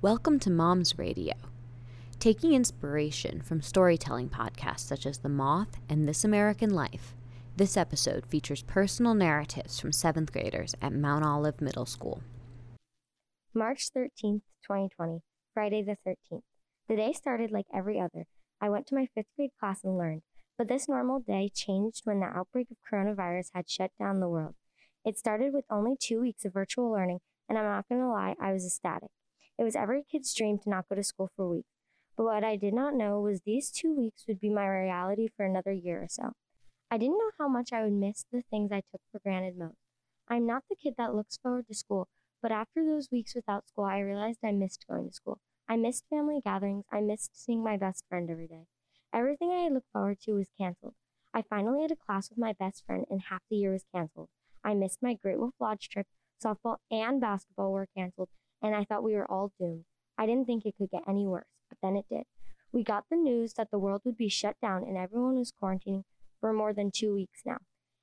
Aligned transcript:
Welcome 0.00 0.38
to 0.40 0.50
MOMS 0.50 0.96
Radio. 0.96 1.34
Taking 2.20 2.52
inspiration 2.52 3.42
from 3.42 3.60
storytelling 3.60 4.28
podcasts 4.28 4.86
such 4.86 5.04
as 5.06 5.18
The 5.18 5.28
Moth 5.28 5.80
and 5.88 6.06
This 6.06 6.24
American 6.24 6.70
Life, 6.70 7.16
this 7.56 7.76
episode 7.76 8.24
features 8.24 8.62
personal 8.62 9.14
narratives 9.14 9.80
from 9.80 9.90
seventh 9.90 10.30
graders 10.30 10.76
at 10.80 10.92
Mount 10.92 11.24
Olive 11.24 11.60
Middle 11.60 11.84
School. 11.84 12.22
March 13.52 13.88
13th, 13.92 14.42
2020, 14.62 15.18
Friday 15.52 15.82
the 15.82 15.96
13th. 16.08 16.42
The 16.88 16.94
day 16.94 17.12
started 17.12 17.50
like 17.50 17.66
every 17.74 17.98
other. 17.98 18.26
I 18.60 18.68
went 18.68 18.86
to 18.86 18.94
my 18.94 19.08
fifth 19.16 19.34
grade 19.34 19.50
class 19.58 19.82
and 19.82 19.98
learned, 19.98 20.22
but 20.56 20.68
this 20.68 20.88
normal 20.88 21.18
day 21.18 21.50
changed 21.52 22.02
when 22.04 22.20
the 22.20 22.26
outbreak 22.26 22.68
of 22.70 22.76
coronavirus 22.88 23.48
had 23.52 23.68
shut 23.68 23.90
down 23.98 24.20
the 24.20 24.28
world. 24.28 24.54
It 25.04 25.18
started 25.18 25.52
with 25.52 25.64
only 25.68 25.96
two 26.00 26.20
weeks 26.20 26.44
of 26.44 26.52
virtual 26.52 26.88
learning, 26.88 27.18
and 27.48 27.58
I'm 27.58 27.64
not 27.64 27.88
going 27.88 28.00
to 28.00 28.06
lie, 28.06 28.36
I 28.40 28.52
was 28.52 28.64
ecstatic. 28.64 29.10
It 29.58 29.64
was 29.64 29.74
every 29.74 30.04
kid's 30.04 30.32
dream 30.34 30.58
to 30.60 30.70
not 30.70 30.88
go 30.88 30.94
to 30.94 31.02
school 31.02 31.30
for 31.34 31.48
weeks. 31.48 31.68
But 32.16 32.24
what 32.24 32.44
I 32.44 32.56
did 32.56 32.74
not 32.74 32.94
know 32.94 33.20
was 33.20 33.40
these 33.40 33.70
two 33.70 33.94
weeks 33.94 34.24
would 34.26 34.40
be 34.40 34.48
my 34.48 34.66
reality 34.66 35.28
for 35.36 35.44
another 35.44 35.72
year 35.72 36.02
or 36.02 36.08
so. 36.08 36.32
I 36.90 36.96
didn't 36.96 37.18
know 37.18 37.32
how 37.38 37.48
much 37.48 37.72
I 37.72 37.82
would 37.82 37.92
miss 37.92 38.24
the 38.32 38.42
things 38.42 38.72
I 38.72 38.82
took 38.90 39.02
for 39.12 39.18
granted 39.18 39.58
most. 39.58 39.76
I'm 40.28 40.46
not 40.46 40.64
the 40.68 40.76
kid 40.76 40.94
that 40.98 41.14
looks 41.14 41.36
forward 41.36 41.66
to 41.68 41.74
school, 41.74 42.08
but 42.40 42.52
after 42.52 42.84
those 42.84 43.08
weeks 43.10 43.34
without 43.34 43.68
school, 43.68 43.84
I 43.84 43.98
realized 43.98 44.38
I 44.44 44.52
missed 44.52 44.86
going 44.88 45.08
to 45.08 45.14
school. 45.14 45.38
I 45.68 45.76
missed 45.76 46.04
family 46.08 46.40
gatherings. 46.42 46.84
I 46.90 47.00
missed 47.00 47.30
seeing 47.34 47.62
my 47.62 47.76
best 47.76 48.04
friend 48.08 48.30
every 48.30 48.46
day. 48.46 48.66
Everything 49.12 49.50
I 49.50 49.64
had 49.64 49.72
looked 49.72 49.92
forward 49.92 50.20
to 50.22 50.34
was 50.34 50.48
canceled. 50.58 50.94
I 51.34 51.42
finally 51.42 51.82
had 51.82 51.90
a 51.90 51.96
class 51.96 52.30
with 52.30 52.38
my 52.38 52.52
best 52.52 52.84
friend, 52.86 53.04
and 53.10 53.22
half 53.28 53.42
the 53.50 53.56
year 53.56 53.72
was 53.72 53.84
canceled. 53.94 54.28
I 54.64 54.74
missed 54.74 55.02
my 55.02 55.14
Great 55.14 55.38
Wolf 55.38 55.54
Lodge 55.60 55.88
trip. 55.88 56.06
Softball 56.42 56.76
and 56.90 57.20
basketball 57.20 57.72
were 57.72 57.88
canceled, 57.96 58.28
and 58.62 58.74
I 58.74 58.84
thought 58.84 59.02
we 59.02 59.14
were 59.14 59.30
all 59.30 59.52
doomed. 59.58 59.84
I 60.16 60.26
didn't 60.26 60.46
think 60.46 60.66
it 60.66 60.76
could 60.76 60.90
get 60.90 61.02
any 61.08 61.26
worse, 61.26 61.46
but 61.68 61.78
then 61.82 61.96
it 61.96 62.06
did. 62.10 62.24
We 62.72 62.84
got 62.84 63.04
the 63.08 63.16
news 63.16 63.54
that 63.54 63.70
the 63.70 63.78
world 63.78 64.02
would 64.04 64.16
be 64.16 64.28
shut 64.28 64.56
down 64.60 64.82
and 64.82 64.96
everyone 64.96 65.38
was 65.38 65.52
quarantining 65.52 66.04
for 66.40 66.52
more 66.52 66.72
than 66.72 66.90
two 66.90 67.14
weeks 67.14 67.42
now. 67.46 67.58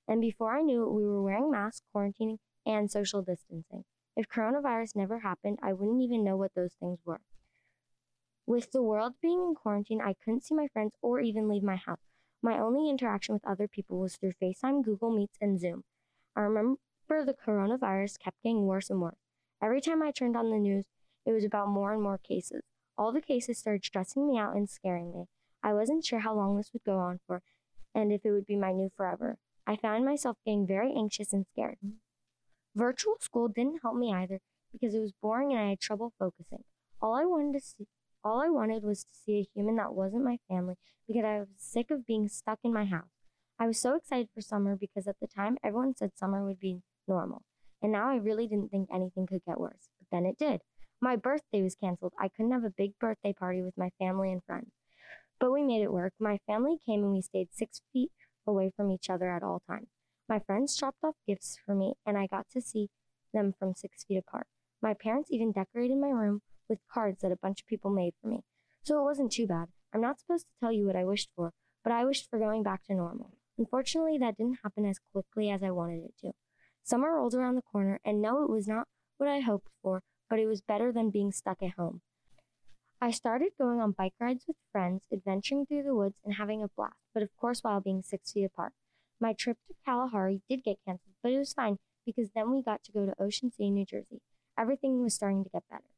And 0.08 0.22
before 0.22 0.58
I 0.58 0.62
knew 0.62 0.84
it, 0.84 0.94
we 0.94 1.06
were 1.06 1.22
wearing 1.22 1.52
masks, 1.52 1.84
quarantining, 1.95 2.38
and 2.66 2.89
social 2.89 3.22
distancing. 3.22 3.84
If 4.16 4.28
coronavirus 4.28 4.95
never 4.95 5.20
happened, 5.20 5.59
I 5.62 5.73
wouldn't 5.73 6.02
even 6.02 6.23
know 6.23 6.38
what 6.38 6.53
those 6.56 6.73
things 6.80 7.00
were. 7.06 7.22
With 8.47 8.72
the 8.72 8.84
world 8.84 9.14
being 9.22 9.40
in 9.40 9.56
quarantine, 9.56 10.02
I 10.02 10.14
couldn't 10.14 10.44
see 10.44 10.56
my 10.56 10.67
friends 10.67 10.94
or 11.02 11.19
even 11.19 11.50
leave 11.50 11.64
my 11.64 11.75
house. 11.75 12.00
My 12.42 12.59
only 12.59 12.90
interaction 12.90 13.34
with 13.34 13.45
other 13.45 13.67
people 13.67 14.00
was 14.00 14.16
through 14.16 14.34
FaceTime, 14.42 14.84
Google 14.84 15.12
Meets, 15.12 15.38
and 15.42 15.59
Zoom. 15.59 15.84
I 16.36 16.42
remember 16.42 16.78
the 17.09 17.34
coronavirus 17.34 18.19
kept 18.19 18.42
getting 18.44 18.67
worse 18.67 18.90
and 18.90 19.02
worse. 19.02 19.25
Every 19.61 19.81
time 19.81 20.02
I 20.02 20.11
turned 20.11 20.36
on 20.36 20.50
the 20.50 20.58
news, 20.58 20.86
it 21.25 21.31
was 21.31 21.44
about 21.44 21.70
more 21.70 21.94
and 21.94 22.02
more 22.02 22.17
cases. 22.17 22.61
All 22.98 23.11
the 23.11 23.22
cases 23.22 23.58
started 23.58 23.84
stressing 23.84 24.28
me 24.28 24.38
out 24.38 24.56
and 24.56 24.70
scaring 24.70 25.12
me. 25.12 25.25
I 25.64 25.73
wasn't 25.73 26.06
sure 26.06 26.20
how 26.20 26.36
long 26.36 26.58
this 26.58 26.72
would 26.73 26.84
go 26.84 26.97
on 26.97 27.20
for 27.25 27.42
and 27.94 28.12
if 28.12 28.25
it 28.25 28.31
would 28.31 28.45
be 28.45 28.56
my 28.56 28.72
new 28.72 28.89
forever. 28.95 29.38
I 29.66 29.75
found 29.75 30.06
myself 30.06 30.38
getting 30.45 30.67
very 30.67 30.94
anxious 30.95 31.34
and 31.34 31.45
scared. 31.52 31.78
Virtual 32.75 33.16
school 33.20 33.47
didn't 33.47 33.81
help 33.81 33.95
me 33.95 34.14
either 34.14 34.39
because 34.72 34.94
it 34.94 35.00
was 35.00 35.14
boring 35.22 35.52
and 35.52 35.62
I 35.62 35.69
had 35.69 35.80
trouble 35.80 36.14
focusing. 36.19 36.64
All 37.02 37.16
I 37.16 37.25
wanted 37.25 37.53
to 37.53 37.66
see 37.66 37.88
all 38.23 38.42
I 38.42 38.50
wanted 38.50 38.84
was 38.84 39.03
to 39.03 39.14
see 39.14 39.38
a 39.38 39.47
human 39.53 39.75
that 39.75 39.94
wasn't 39.94 40.23
my 40.23 40.40
family 40.50 40.75
because 41.08 41.23
I 41.23 41.40
was 41.40 41.47
sick 41.58 41.92
of 41.92 42.08
being 42.08 42.28
stuck 42.28 42.59
in 42.64 42.73
my 42.73 42.86
house. 42.86 43.12
I 43.59 43.67
was 43.67 43.80
so 43.80 43.95
excited 43.95 44.30
for 44.34 44.42
summer 44.42 44.75
because 44.75 45.08
at 45.08 45.19
the 45.22 45.28
time 45.28 45.58
everyone 45.64 45.95
said 45.95 46.17
summer 46.17 46.44
would 46.44 46.59
be 46.59 46.81
normal. 47.08 47.44
And 47.86 47.91
now 47.91 48.09
I 48.09 48.16
really 48.16 48.47
didn't 48.47 48.72
think 48.72 48.89
anything 48.91 49.28
could 49.28 49.45
get 49.45 49.59
worse. 49.59 49.89
But 50.00 50.08
then 50.11 50.25
it 50.25 50.39
did. 50.39 50.61
My 51.00 51.16
birthday 51.16 51.61
was 51.61 51.75
canceled. 51.75 52.14
I 52.19 52.30
couldn't 52.30 52.52
have 52.52 52.64
a 52.64 52.73
big 52.75 52.97
birthday 53.00 53.31
party 53.31 53.61
with 53.61 53.78
my 53.78 53.91
family 54.00 54.31
and 54.31 54.44
friends. 54.44 54.72
But 55.39 55.52
we 55.52 55.61
made 55.61 55.83
it 55.83 55.94
work. 55.94 56.13
My 56.19 56.39
family 56.47 56.78
came 56.83 57.03
and 57.03 57.13
we 57.13 57.22
stayed 57.22 57.50
six 57.52 57.81
feet 57.94 58.09
away 58.47 58.72
from 58.75 58.89
each 58.89 59.08
other 59.08 59.30
at 59.30 59.44
all 59.44 59.61
times. 59.69 59.90
My 60.28 60.40
friends 60.40 60.75
dropped 60.75 61.03
off 61.03 61.13
gifts 61.28 61.59
for 61.63 61.75
me, 61.75 61.94
and 62.07 62.18
I 62.18 62.25
got 62.25 62.47
to 62.53 62.59
see 62.59 62.90
them 63.35 63.53
from 63.59 63.75
six 63.75 64.03
feet 64.03 64.18
apart. 64.18 64.47
My 64.81 64.95
parents 64.95 65.29
even 65.29 65.51
decorated 65.51 66.00
my 66.00 66.09
room 66.09 66.41
with 66.68 66.79
cards 66.91 67.22
that 67.22 67.31
a 67.31 67.38
bunch 67.38 67.62
of 67.62 67.68
people 67.68 67.91
made 67.91 68.16
for 68.19 68.29
me. 68.29 68.40
So 68.81 69.00
it 69.00 69.03
wasn't 69.03 69.31
too 69.31 69.45
bad. 69.45 69.68
I'm 69.94 70.01
not 70.01 70.19
supposed 70.19 70.47
to 70.47 70.59
tell 70.59 70.72
you 70.72 70.88
what 70.88 70.95
I 70.95 71.06
wished 71.06 71.29
for, 71.35 71.51
but 71.84 71.94
I 71.94 72.03
wished 72.03 72.31
for 72.31 72.40
going 72.40 72.63
back 72.63 72.84
to 72.85 72.95
normal. 72.95 73.34
Unfortunately, 73.59 74.18
that 74.18 74.38
didn't 74.38 74.62
happen 74.63 74.85
as 74.85 74.97
quickly 75.13 75.51
as 75.51 75.62
I 75.62 75.69
wanted 75.69 76.03
it 76.06 76.18
to. 76.22 76.31
Summer 76.85 77.16
rolled 77.16 77.34
around 77.34 77.56
the 77.56 77.63
corner, 77.63 78.00
and 78.06 78.22
no, 78.22 78.44
it 78.44 78.50
was 78.50 78.68
not 78.68 78.88
what 79.18 79.28
I 79.28 79.40
hoped 79.40 79.69
for, 79.81 80.03
but 80.29 80.38
it 80.38 80.46
was 80.46 80.62
better 80.62 80.91
than 80.91 81.09
being 81.09 81.31
stuck 81.31 81.63
at 81.63 81.72
home. 81.72 82.01
I 83.01 83.09
started 83.09 83.53
going 83.57 83.81
on 83.81 83.94
bike 83.94 84.13
rides 84.19 84.46
with 84.47 84.57
friends, 84.72 85.07
adventuring 85.12 85.66
through 85.66 85.81
the 85.81 85.95
woods, 85.95 86.19
and 86.24 86.35
having 86.35 86.62
a 86.62 86.68
blast, 86.68 86.94
but 87.12 87.24
of 87.24 87.35
course 87.38 87.63
while 87.63 87.81
being 87.81 88.03
six 88.03 88.34
feet 88.34 88.44
apart. 88.44 88.74
My 89.19 89.34
trip 89.34 89.57
to 89.68 89.74
Kalahari 89.84 90.41
did 90.47 90.63
get 90.63 90.78
canceled, 90.85 91.16
but 91.24 91.31
it 91.31 91.40
was 91.40 91.53
fine 91.53 91.79
because 92.06 92.29
then 92.35 92.51
we 92.51 92.62
got 92.62 92.84
to 92.84 92.91
go 92.91 93.07
to 93.07 93.19
Ocean 93.19 93.51
City, 93.51 93.72
New 93.72 93.85
Jersey. 93.85 94.22
Everything 94.56 95.01
was 95.01 95.16
starting 95.16 95.44
to 95.44 95.50
get 95.50 95.63
better. 95.68 95.90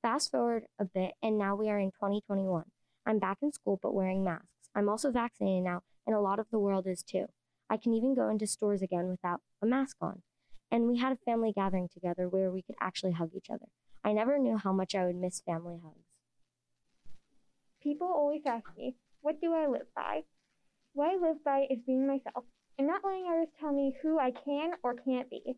Fast 0.00 0.30
forward 0.30 0.66
a 0.78 0.84
bit, 0.84 1.14
and 1.20 1.36
now 1.36 1.56
we 1.56 1.68
are 1.68 1.80
in 1.80 1.90
2021. 1.90 2.66
I'm 3.04 3.18
back 3.18 3.38
in 3.42 3.50
school 3.52 3.80
but 3.82 3.94
wearing 3.94 4.22
masks. 4.22 4.46
I'm 4.76 4.88
also 4.88 5.10
vaccinated 5.10 5.64
now, 5.64 5.82
and 6.06 6.14
a 6.14 6.20
lot 6.20 6.38
of 6.38 6.46
the 6.52 6.60
world 6.60 6.86
is 6.86 7.02
too. 7.02 7.26
I 7.68 7.76
can 7.78 7.94
even 7.94 8.14
go 8.14 8.28
into 8.28 8.46
stores 8.46 8.80
again 8.80 9.08
without 9.08 9.40
a 9.60 9.66
mask 9.66 9.96
on. 10.00 10.22
And 10.70 10.88
we 10.88 10.98
had 10.98 11.12
a 11.12 11.24
family 11.24 11.52
gathering 11.54 11.88
together 11.88 12.28
where 12.28 12.50
we 12.50 12.62
could 12.62 12.76
actually 12.80 13.12
hug 13.12 13.30
each 13.34 13.50
other. 13.50 13.66
I 14.04 14.12
never 14.12 14.38
knew 14.38 14.56
how 14.56 14.72
much 14.72 14.94
I 14.94 15.04
would 15.04 15.16
miss 15.16 15.40
family 15.40 15.80
hugs. 15.82 16.06
People 17.82 18.08
always 18.08 18.42
ask 18.46 18.66
me, 18.76 18.96
what 19.20 19.40
do 19.40 19.54
I 19.54 19.66
live 19.66 19.86
by? 19.94 20.22
What 20.92 21.10
I 21.10 21.16
live 21.16 21.44
by 21.44 21.66
is 21.70 21.78
being 21.86 22.06
myself 22.06 22.44
and 22.78 22.86
not 22.86 23.04
letting 23.04 23.26
others 23.28 23.48
tell 23.58 23.72
me 23.72 23.94
who 24.02 24.18
I 24.18 24.30
can 24.30 24.72
or 24.82 24.94
can't 24.94 25.30
be. 25.30 25.56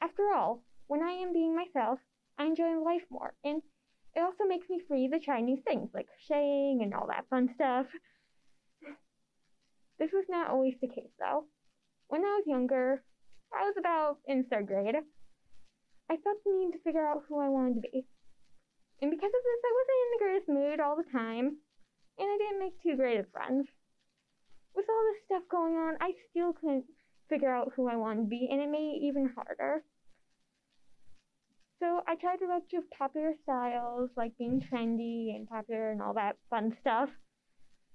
After 0.00 0.32
all, 0.34 0.62
when 0.86 1.02
I 1.02 1.12
am 1.12 1.32
being 1.32 1.54
myself, 1.54 1.98
I 2.38 2.44
enjoy 2.44 2.78
life 2.80 3.02
more, 3.10 3.34
and 3.44 3.62
it 4.14 4.20
also 4.20 4.44
makes 4.44 4.68
me 4.68 4.80
free 4.88 5.08
to 5.08 5.18
try 5.20 5.40
new 5.40 5.56
things 5.66 5.90
like 5.94 6.06
crocheting 6.08 6.80
and 6.82 6.92
all 6.94 7.06
that 7.08 7.28
fun 7.30 7.50
stuff. 7.54 7.86
This 9.98 10.10
was 10.12 10.24
not 10.28 10.50
always 10.50 10.74
the 10.80 10.88
case 10.88 11.12
though. 11.20 11.44
When 12.08 12.22
I 12.22 12.40
was 12.40 12.44
younger, 12.46 13.04
I 13.54 13.64
was 13.64 13.74
about 13.78 14.18
in 14.26 14.44
third 14.44 14.66
grade. 14.66 14.96
I 16.10 16.16
felt 16.16 16.44
the 16.44 16.52
need 16.52 16.72
to 16.72 16.82
figure 16.84 17.06
out 17.06 17.24
who 17.28 17.38
I 17.38 17.48
wanted 17.48 17.74
to 17.76 17.80
be. 17.80 18.06
And 19.00 19.10
because 19.10 19.32
of 19.32 19.42
this, 19.44 19.62
I 19.64 19.72
wasn't 19.76 20.02
in 20.02 20.12
the 20.12 20.24
greatest 20.24 20.48
mood 20.48 20.80
all 20.80 20.96
the 20.96 21.10
time, 21.10 21.56
and 22.18 22.28
I 22.30 22.38
didn't 22.38 22.60
make 22.60 22.82
too 22.82 22.96
great 22.96 23.18
of 23.18 23.30
friends. 23.30 23.66
With 24.74 24.86
all 24.88 25.02
this 25.12 25.24
stuff 25.26 25.42
going 25.50 25.74
on, 25.74 25.96
I 26.00 26.12
still 26.30 26.52
couldn't 26.52 26.84
figure 27.28 27.52
out 27.52 27.72
who 27.74 27.88
I 27.88 27.96
wanted 27.96 28.24
to 28.24 28.28
be, 28.28 28.48
and 28.50 28.60
it 28.60 28.70
made 28.70 28.96
it 28.96 29.06
even 29.06 29.32
harder. 29.34 29.84
So 31.80 32.00
I 32.06 32.14
tried 32.14 32.42
a 32.42 32.46
bunch 32.46 32.72
of 32.74 32.88
popular 32.96 33.32
styles, 33.42 34.10
like 34.16 34.38
being 34.38 34.60
trendy 34.60 35.34
and 35.34 35.48
popular 35.48 35.90
and 35.90 36.00
all 36.00 36.14
that 36.14 36.36
fun 36.48 36.76
stuff, 36.80 37.10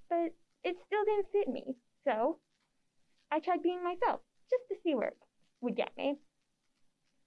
but 0.10 0.36
it 0.64 0.76
still 0.86 1.06
didn't 1.06 1.32
fit 1.32 1.48
me. 1.48 1.76
So 2.04 2.40
I 3.32 3.40
tried 3.40 3.64
being 3.64 3.84
myself, 3.84 4.20
just 4.50 4.64
to 4.70 4.76
see 4.84 4.94
where 4.94 5.10
it 5.10 5.18
would 5.62 5.76
get 5.76 5.92
me. 5.98 6.18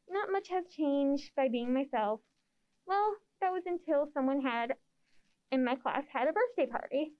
Not 0.09 0.33
much 0.33 0.49
has 0.49 0.65
changed 0.69 1.31
by 1.37 1.49
being 1.49 1.73
myself. 1.73 2.21
Well, 2.87 3.15
that 3.41 3.53
was 3.53 3.63
until 3.67 4.09
someone 4.13 4.43
had 4.43 4.75
in 5.51 5.65
my 5.65 5.77
class 5.77 6.05
had 6.13 6.29
a 6.29 6.33
birthday 6.33 6.71
party. 6.71 7.13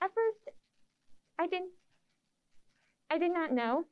At 0.00 0.10
first, 0.14 0.56
I 1.38 1.46
didn't 1.46 1.72
I 3.10 3.18
did 3.18 3.32
not 3.32 3.52
know 3.52 3.84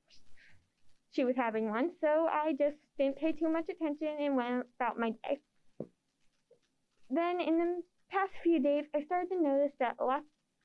she 1.12 1.24
was 1.24 1.36
having 1.36 1.70
one, 1.70 1.92
so 2.00 2.26
I 2.26 2.52
just 2.58 2.76
didn't 2.98 3.16
pay 3.16 3.32
too 3.32 3.48
much 3.48 3.66
attention 3.68 4.16
and 4.18 4.36
went 4.36 4.66
about 4.80 4.98
my 4.98 5.10
day. 5.10 5.40
Then 7.08 7.40
in 7.40 7.58
the 7.58 7.82
past 8.10 8.32
few 8.42 8.60
days, 8.60 8.84
I 8.94 9.04
started 9.04 9.28
to 9.28 9.40
notice 9.40 9.72
that 9.78 9.96
a 10.00 10.04
lot 10.04 10.22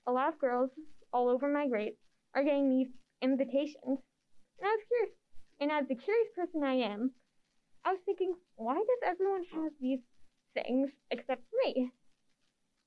a 0.07 0.11
lot 0.11 0.33
of 0.33 0.39
girls 0.39 0.71
all 1.13 1.29
over 1.29 1.47
my 1.47 1.67
grade 1.67 1.93
are 2.33 2.43
getting 2.43 2.69
these 2.69 2.87
invitations. 3.21 3.99
And 4.59 4.65
I 4.65 4.69
was 4.69 4.85
curious 4.87 5.15
and 5.59 5.71
as 5.71 5.87
the 5.87 5.95
curious 5.95 6.29
person 6.35 6.63
I 6.63 6.75
am, 6.75 7.11
I 7.83 7.91
was 7.93 8.01
thinking, 8.05 8.35
why 8.55 8.75
does 8.75 9.03
everyone 9.05 9.43
have 9.53 9.71
these 9.79 9.99
things 10.53 10.89
except 11.11 11.43
me? 11.65 11.91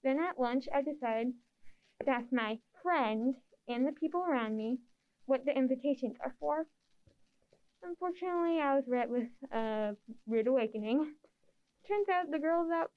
Then 0.03 0.21
at 0.21 0.41
lunch, 0.41 0.67
I 0.75 0.83
decided 0.83 1.35
to 2.05 2.11
ask 2.11 2.33
my 2.33 2.59
friend 2.83 3.35
and 3.69 3.87
the 3.87 3.93
people 3.93 4.23
around 4.23 4.57
me 4.57 4.79
what 5.27 5.45
the 5.45 5.57
invitations 5.57 6.17
are 6.25 6.35
for. 6.41 6.67
Unfortunately, 7.83 8.61
I 8.61 8.77
was 8.77 8.85
met 8.87 9.09
with 9.09 9.29
a 9.53 9.97
rude 10.27 10.47
awakening. 10.47 11.15
Turns 11.87 12.09
out 12.09 12.31
the 12.31 12.39
girl 12.39 12.69
that 12.69 12.89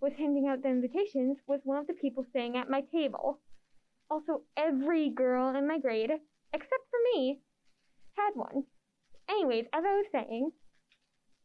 was 0.00 0.12
handing 0.18 0.48
out 0.48 0.62
the 0.62 0.68
invitations 0.68 1.38
was 1.46 1.60
one 1.64 1.78
of 1.78 1.86
the 1.86 1.94
people 1.94 2.24
staying 2.30 2.56
at 2.56 2.70
my 2.70 2.82
table. 2.92 3.40
Also, 4.10 4.42
every 4.56 5.08
girl 5.08 5.54
in 5.56 5.66
my 5.66 5.78
grade, 5.78 6.10
except 6.52 6.90
for 6.90 6.98
me, 7.14 7.40
had 8.16 8.30
one. 8.34 8.64
Anyways, 9.28 9.66
as 9.72 9.84
I 9.84 9.94
was 9.94 10.06
saying, 10.12 10.50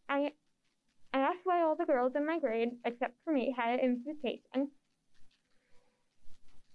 I 0.07 0.31
I 1.13 1.19
asked 1.19 1.43
why 1.43 1.61
all 1.61 1.75
the 1.75 1.85
girls 1.85 2.13
in 2.15 2.25
my 2.25 2.39
grade, 2.39 2.69
except 2.85 3.15
for 3.23 3.33
me, 3.33 3.53
had 3.57 3.79
an 3.79 3.85
invitation. 4.05 4.71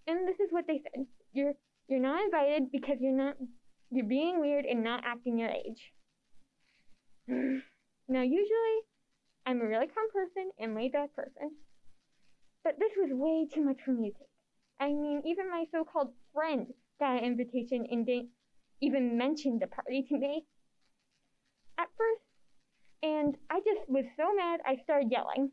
And 0.06 0.28
this 0.28 0.40
is 0.40 0.50
what 0.50 0.66
they 0.66 0.82
said. 0.82 1.06
You're 1.32 1.54
you're 1.88 2.00
not 2.00 2.24
invited 2.24 2.70
because 2.72 2.96
you're 3.00 3.16
not 3.16 3.36
you're 3.90 4.06
being 4.06 4.40
weird 4.40 4.64
and 4.64 4.82
not 4.82 5.04
acting 5.04 5.38
your 5.38 5.50
age. 5.50 5.92
now 7.28 8.22
usually 8.22 8.78
I'm 9.46 9.60
a 9.60 9.66
really 9.66 9.86
calm 9.86 10.08
person 10.12 10.50
and 10.58 10.74
laid 10.74 10.92
back 10.92 11.14
person. 11.14 11.56
But 12.62 12.78
this 12.78 12.92
was 12.96 13.10
way 13.12 13.46
too 13.52 13.62
much 13.62 13.82
for 13.84 13.92
me 13.92 14.10
to 14.10 14.18
take. 14.18 14.28
I 14.80 14.88
mean, 14.88 15.22
even 15.26 15.50
my 15.50 15.64
so 15.70 15.84
called 15.84 16.12
friend 16.32 16.66
got 16.98 17.18
an 17.18 17.24
invitation 17.24 17.86
and 17.90 18.06
didn't 18.06 18.30
even 18.80 19.18
mention 19.18 19.58
the 19.58 19.66
party 19.66 20.02
to 20.08 20.18
me. 20.18 20.46
At 21.78 21.88
first, 21.98 22.22
and 23.02 23.36
I 23.50 23.60
just 23.60 23.88
was 23.88 24.04
so 24.16 24.34
mad 24.34 24.60
I 24.64 24.76
started 24.84 25.10
yelling. 25.10 25.52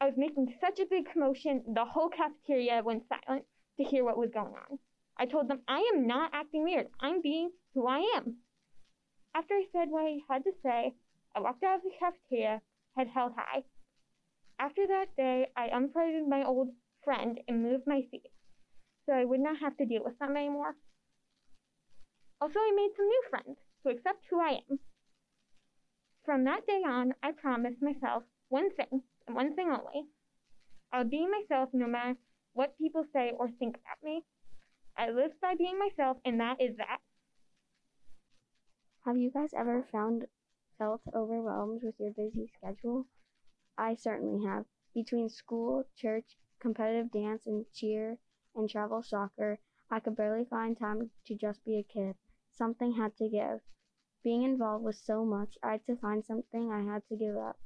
I 0.00 0.06
was 0.06 0.14
making 0.16 0.54
such 0.60 0.78
a 0.78 0.86
big 0.86 1.10
commotion, 1.12 1.64
the 1.74 1.84
whole 1.84 2.08
cafeteria 2.08 2.82
went 2.82 3.04
silent 3.08 3.44
to 3.78 3.84
hear 3.84 4.04
what 4.04 4.18
was 4.18 4.30
going 4.30 4.54
on. 4.54 4.78
I 5.16 5.26
told 5.26 5.48
them 5.48 5.62
I 5.66 5.90
am 5.94 6.06
not 6.06 6.30
acting 6.34 6.64
weird. 6.64 6.88
I'm 7.00 7.22
being 7.22 7.50
who 7.74 7.86
I 7.86 8.00
am. 8.16 8.36
After 9.34 9.54
I 9.54 9.64
said 9.72 9.88
what 9.88 10.04
I 10.04 10.18
had 10.28 10.44
to 10.44 10.52
say, 10.62 10.94
I 11.34 11.40
walked 11.40 11.64
out 11.64 11.76
of 11.76 11.82
the 11.82 11.90
cafeteria, 11.98 12.60
head 12.96 13.08
held 13.08 13.32
high. 13.36 13.64
After 14.58 14.86
that 14.86 15.16
day, 15.16 15.48
I 15.56 15.68
unfriended 15.68 16.28
my 16.28 16.44
old 16.44 16.68
friend 17.04 17.40
and 17.48 17.62
moved 17.62 17.86
my 17.86 18.02
seat 18.10 18.30
so 19.06 19.12
I 19.12 19.24
would 19.24 19.40
not 19.40 19.58
have 19.60 19.76
to 19.76 19.86
deal 19.86 20.02
with 20.04 20.18
them 20.18 20.36
anymore. 20.36 20.74
Also, 22.40 22.58
I 22.58 22.72
made 22.74 22.90
some 22.96 23.06
new 23.06 23.22
friends 23.30 23.56
who 23.82 23.90
accept 23.90 24.24
who 24.28 24.40
I 24.40 24.60
am. 24.68 24.78
From 26.26 26.42
that 26.42 26.66
day 26.66 26.82
on, 26.84 27.14
I 27.22 27.30
promised 27.30 27.80
myself 27.80 28.24
one 28.48 28.74
thing 28.74 29.04
and 29.28 29.36
one 29.36 29.54
thing 29.54 29.70
only. 29.70 30.08
I'll 30.92 31.04
be 31.04 31.24
myself 31.24 31.70
no 31.72 31.86
matter 31.86 32.18
what 32.52 32.76
people 32.78 33.04
say 33.12 33.30
or 33.38 33.48
think 33.48 33.76
about 33.76 34.02
me. 34.02 34.24
I 34.96 35.10
live 35.10 35.40
by 35.40 35.54
being 35.54 35.78
myself, 35.78 36.16
and 36.24 36.40
that 36.40 36.60
is 36.60 36.76
that. 36.78 36.98
Have 39.04 39.16
you 39.16 39.30
guys 39.30 39.54
ever 39.56 39.84
found 39.92 40.26
felt 40.78 41.02
overwhelmed 41.14 41.82
with 41.84 41.94
your 42.00 42.10
busy 42.10 42.50
schedule? 42.56 43.06
I 43.78 43.94
certainly 43.94 44.44
have. 44.46 44.64
Between 44.94 45.28
school, 45.28 45.84
church, 45.94 46.36
competitive 46.58 47.12
dance 47.12 47.46
and 47.46 47.66
cheer, 47.72 48.18
and 48.56 48.68
travel 48.68 49.00
soccer, 49.00 49.60
I 49.92 50.00
could 50.00 50.16
barely 50.16 50.44
find 50.44 50.76
time 50.76 51.12
to 51.26 51.36
just 51.36 51.64
be 51.64 51.78
a 51.78 51.84
kid. 51.84 52.16
Something 52.50 52.94
had 52.94 53.16
to 53.18 53.28
give. 53.28 53.60
Being 54.22 54.42
involved 54.42 54.84
with 54.84 54.96
so 54.96 55.24
much, 55.24 55.56
I 55.62 55.72
had 55.72 55.86
to 55.86 55.96
find 55.96 56.24
something 56.24 56.70
I 56.70 56.82
had 56.82 57.06
to 57.08 57.16
give 57.16 57.36
up. 57.36 57.58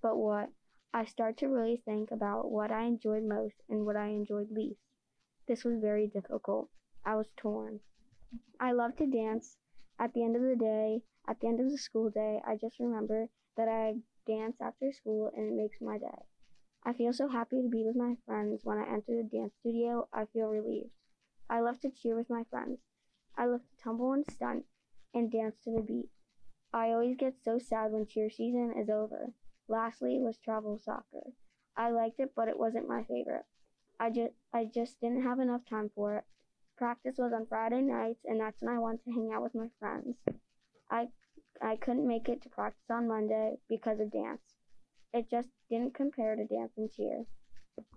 But 0.00 0.16
what? 0.16 0.50
I 0.94 1.04
started 1.04 1.36
to 1.38 1.48
really 1.48 1.82
think 1.84 2.10
about 2.10 2.50
what 2.50 2.70
I 2.70 2.84
enjoyed 2.84 3.24
most 3.24 3.56
and 3.68 3.84
what 3.84 3.96
I 3.96 4.08
enjoyed 4.08 4.50
least. 4.50 4.80
This 5.46 5.64
was 5.64 5.78
very 5.78 6.06
difficult. 6.06 6.70
I 7.04 7.16
was 7.16 7.28
torn. 7.36 7.80
I 8.58 8.72
love 8.72 8.96
to 8.96 9.06
dance. 9.06 9.58
At 9.98 10.14
the 10.14 10.22
end 10.22 10.36
of 10.36 10.42
the 10.42 10.56
day, 10.56 11.02
at 11.28 11.40
the 11.40 11.48
end 11.48 11.60
of 11.60 11.70
the 11.70 11.78
school 11.78 12.08
day, 12.10 12.40
I 12.46 12.56
just 12.56 12.78
remember 12.80 13.28
that 13.56 13.68
I 13.68 13.96
dance 14.26 14.56
after 14.60 14.92
school 14.92 15.30
and 15.36 15.46
it 15.46 15.54
makes 15.54 15.80
my 15.80 15.98
day. 15.98 16.24
I 16.84 16.92
feel 16.92 17.12
so 17.12 17.28
happy 17.28 17.62
to 17.62 17.68
be 17.68 17.84
with 17.84 17.96
my 17.96 18.16
friends. 18.26 18.60
When 18.64 18.78
I 18.78 18.86
enter 18.86 19.16
the 19.16 19.28
dance 19.30 19.54
studio, 19.60 20.08
I 20.12 20.24
feel 20.26 20.46
relieved. 20.46 20.90
I 21.50 21.60
love 21.60 21.80
to 21.80 21.90
cheer 21.90 22.16
with 22.16 22.30
my 22.30 22.44
friends. 22.44 22.78
I 23.36 23.46
love 23.46 23.62
to 23.62 23.82
tumble 23.82 24.12
and 24.12 24.24
stunt 24.30 24.64
and 25.14 25.30
dance 25.30 25.56
to 25.64 25.70
the 25.70 25.82
beat. 25.82 26.10
I 26.72 26.90
always 26.90 27.16
get 27.16 27.42
so 27.42 27.58
sad 27.58 27.92
when 27.92 28.06
cheer 28.06 28.30
season 28.30 28.74
is 28.76 28.90
over. 28.90 29.32
Lastly 29.68 30.18
was 30.20 30.38
travel 30.38 30.78
soccer. 30.78 31.32
I 31.76 31.90
liked 31.90 32.20
it, 32.20 32.32
but 32.34 32.48
it 32.48 32.58
wasn't 32.58 32.88
my 32.88 33.04
favorite. 33.04 33.44
I 33.98 34.10
just 34.10 34.34
I 34.52 34.64
just 34.64 35.00
didn't 35.00 35.22
have 35.22 35.40
enough 35.40 35.64
time 35.64 35.90
for 35.94 36.18
it. 36.18 36.24
Practice 36.76 37.16
was 37.18 37.32
on 37.32 37.46
Friday 37.46 37.80
nights, 37.80 38.24
and 38.24 38.40
that's 38.40 38.62
when 38.62 38.74
I 38.74 38.78
wanted 38.78 39.04
to 39.04 39.12
hang 39.12 39.32
out 39.32 39.42
with 39.42 39.54
my 39.54 39.68
friends. 39.78 40.16
I 40.90 41.08
I 41.62 41.76
couldn't 41.76 42.06
make 42.06 42.28
it 42.28 42.42
to 42.42 42.48
practice 42.50 42.90
on 42.90 43.08
Monday 43.08 43.56
because 43.68 43.98
of 44.00 44.12
dance. 44.12 44.56
It 45.12 45.30
just 45.30 45.48
didn't 45.70 45.94
compare 45.94 46.36
to 46.36 46.46
dance 46.46 46.76
and 46.76 46.92
cheer. 46.92 47.24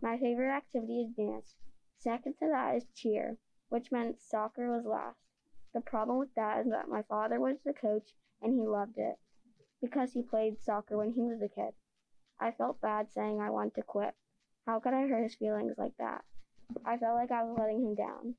My 0.02 0.18
favorite 0.18 0.56
activity 0.56 1.02
is 1.02 1.16
dance. 1.16 1.56
Second 1.98 2.36
to 2.40 2.48
that 2.48 2.76
is 2.76 2.86
cheer, 2.96 3.38
which 3.68 3.92
meant 3.92 4.22
soccer 4.22 4.72
was 4.72 4.86
last. 4.86 5.20
The 5.74 5.82
problem 5.82 6.18
with 6.18 6.34
that 6.36 6.66
is 6.66 6.72
that 6.72 6.90
my 6.90 7.04
father 7.04 7.40
was 7.40 7.58
the 7.64 7.74
coach 7.74 8.10
and 8.42 8.54
he 8.54 8.66
loved 8.66 8.98
it 8.98 9.18
because 9.82 10.14
he 10.14 10.22
played 10.24 10.62
soccer 10.62 10.98
when 10.98 11.14
he 11.14 11.22
was 11.22 11.42
a 11.42 11.48
kid. 11.48 11.74
I 12.40 12.52
felt 12.52 12.82
bad 12.82 13.12
saying 13.12 13.40
I 13.40 13.50
wanted 13.50 13.76
to 13.76 13.84
quit. 13.84 14.16
How 14.66 14.80
could 14.80 14.94
I 14.94 15.08
hurt 15.08 15.24
his 15.24 15.36
feelings 15.36 15.76
like 15.78 15.96
that? 15.98 16.24
I 16.86 16.98
felt 16.98 17.16
like 17.16 17.32
I 17.32 17.44
was 17.44 17.58
letting 17.58 17.84
him 17.84 17.96
down. 17.96 18.36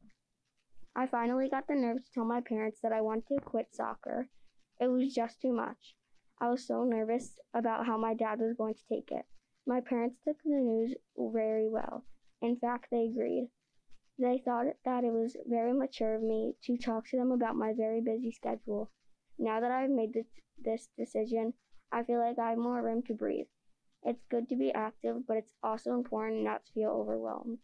I 0.95 1.07
finally 1.07 1.49
got 1.49 1.67
the 1.69 1.75
nerve 1.75 2.05
to 2.05 2.13
tell 2.13 2.25
my 2.25 2.41
parents 2.41 2.81
that 2.83 2.93
I 2.93 3.01
wanted 3.01 3.27
to 3.29 3.41
quit 3.41 3.75
soccer. 3.75 4.29
It 4.81 4.89
was 4.89 5.15
just 5.15 5.41
too 5.41 5.53
much. 5.53 5.95
I 6.41 6.49
was 6.49 6.67
so 6.67 6.85
nervous 6.85 7.39
about 7.55 7.87
how 7.87 7.99
my 7.99 8.15
dad 8.15 8.41
was 8.41 8.57
going 8.57 8.75
to 8.75 8.87
take 8.89 9.11
it. 9.11 9.27
My 9.67 9.81
parents 9.81 10.19
took 10.25 10.43
the 10.43 10.51
news 10.51 10.95
very 11.17 11.69
well. 11.69 12.05
In 12.43 12.57
fact, 12.57 12.87
they 12.91 13.05
agreed. 13.05 13.51
They 14.21 14.37
thought 14.37 14.67
that 14.85 15.03
it 15.03 15.15
was 15.15 15.35
very 15.47 15.73
mature 15.73 16.15
of 16.15 16.23
me 16.23 16.55
to 16.65 16.77
talk 16.77 17.09
to 17.09 17.17
them 17.17 17.33
about 17.33 17.57
my 17.57 17.73
very 17.73 18.03
busy 18.03 18.31
schedule. 18.31 18.91
Now 19.39 19.61
that 19.61 19.71
I've 19.71 19.89
made 19.89 20.13
this, 20.63 20.89
decision, 20.95 21.55
I 21.91 22.03
feel 22.03 22.19
like 22.19 22.39
I 22.39 22.51
have 22.51 22.59
more 22.59 22.83
room 22.83 23.03
to 23.05 23.15
breathe. 23.15 23.47
It's 24.03 24.23
good 24.31 24.47
to 24.51 24.57
be 24.57 24.75
active, 24.75 25.27
but 25.27 25.39
it's 25.39 25.55
also 25.63 25.95
important 25.95 26.43
not 26.43 26.67
to 26.67 26.73
feel 26.73 26.91
overwhelmed. 26.91 27.61